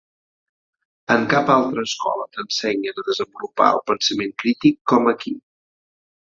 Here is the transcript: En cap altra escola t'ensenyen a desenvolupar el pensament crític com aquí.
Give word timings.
En 1.15 1.27
cap 1.33 1.51
altra 1.55 1.83
escola 1.89 2.25
t'ensenyen 2.39 3.03
a 3.03 3.07
desenvolupar 3.11 3.71
el 3.77 3.85
pensament 3.93 4.35
crític 4.45 4.83
com 4.95 5.15
aquí. 5.17 5.39